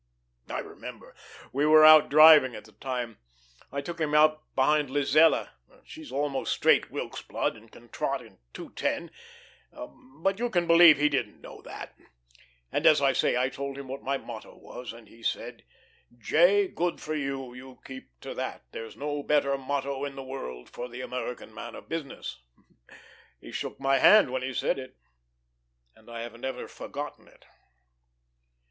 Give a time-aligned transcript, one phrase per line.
[0.49, 1.13] "'I remember
[1.53, 3.19] we were out driving at the time,
[3.71, 5.51] I took him out behind Lizella
[5.83, 9.11] she's almost straight Wilkes' blood and can trot in two ten,
[9.71, 11.93] but you can believe he didn't know that
[12.71, 15.63] and, as I say, I told him what my motto was, and he said,
[16.17, 18.63] 'J., good for you; you keep to that.
[18.71, 22.39] There's no better motto in the world for the American man of business.'
[23.39, 24.97] He shook my hand when he said it,
[25.95, 27.45] and I haven't ever forgotten it."